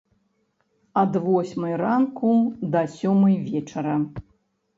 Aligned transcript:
Ад 1.01 1.11
восьмай 1.25 1.73
ранку 1.83 2.31
да 2.73 2.81
сёмай 2.95 3.35
вечара. 3.47 3.97